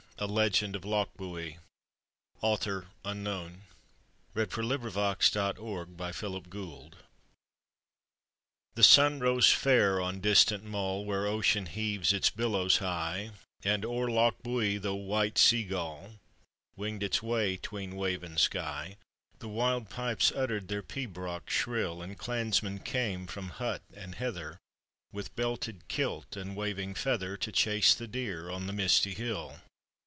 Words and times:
Malcolm 0.21 0.35
Garry 0.73 1.57
was 1.57 1.57
a 2.43 2.47
henchman 2.47 2.85
of 3.03 3.15
MacLean 4.35 4.35
of 4.35 5.59
Lochbuie.] 5.65 6.93
The 8.75 8.83
sun 8.83 9.19
rose 9.19 9.49
fair 9.51 9.99
on 9.99 10.19
distant 10.19 10.63
Mull, 10.63 11.05
"Where 11.05 11.25
ocean 11.25 11.65
heaves 11.65 12.13
its 12.13 12.29
billows 12.29 12.77
high, 12.77 13.31
And 13.63 13.83
o'er 13.83 14.11
Loch 14.11 14.43
Buy 14.43 14.77
the 14.79 14.93
white 14.93 15.39
sea 15.39 15.63
gull 15.63 16.19
Winged 16.75 17.01
its 17.01 17.23
way 17.23 17.57
'tween 17.57 17.95
wave 17.95 18.21
and 18.21 18.39
sky; 18.39 18.97
The 19.39 19.47
wild 19.49 19.89
pipes 19.89 20.31
uttered 20.33 20.67
their 20.67 20.83
pibroch 20.83 21.49
shrill 21.49 22.03
And 22.03 22.15
clansmen 22.15 22.77
came 22.81 23.25
from 23.25 23.49
hut 23.49 23.81
and 23.91 24.13
heather, 24.13 24.59
With 25.11 25.35
belted 25.35 25.87
kilt 25.87 26.35
and 26.37 26.55
waving 26.55 26.93
feather 26.93 27.37
To 27.37 27.51
chase 27.51 27.95
the 27.95 28.07
deer 28.07 28.51
on 28.51 28.67
the 28.67 28.73
misty 28.73 29.15
hill. 29.15 29.59